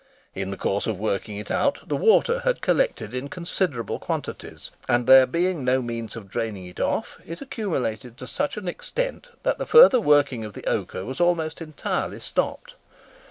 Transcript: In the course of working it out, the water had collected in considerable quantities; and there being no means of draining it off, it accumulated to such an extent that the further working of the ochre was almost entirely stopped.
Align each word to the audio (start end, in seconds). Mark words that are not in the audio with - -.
In 0.33 0.49
the 0.49 0.57
course 0.57 0.87
of 0.87 0.99
working 0.99 1.37
it 1.37 1.51
out, 1.51 1.87
the 1.87 1.95
water 1.95 2.39
had 2.39 2.61
collected 2.63 3.13
in 3.13 3.27
considerable 3.29 3.99
quantities; 3.99 4.71
and 4.89 5.05
there 5.05 5.27
being 5.27 5.63
no 5.63 5.79
means 5.79 6.15
of 6.15 6.27
draining 6.27 6.65
it 6.65 6.79
off, 6.79 7.19
it 7.23 7.39
accumulated 7.39 8.17
to 8.17 8.25
such 8.25 8.57
an 8.57 8.67
extent 8.67 9.29
that 9.43 9.59
the 9.59 9.67
further 9.67 9.99
working 10.01 10.43
of 10.43 10.53
the 10.53 10.65
ochre 10.65 11.05
was 11.05 11.21
almost 11.21 11.61
entirely 11.61 12.19
stopped. 12.19 12.73